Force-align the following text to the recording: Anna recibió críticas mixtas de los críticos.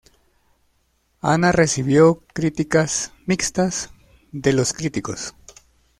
Anna 1.21 1.51
recibió 1.51 2.23
críticas 2.33 3.13
mixtas 3.27 3.91
de 4.31 4.51
los 4.51 4.73
críticos. 4.73 5.35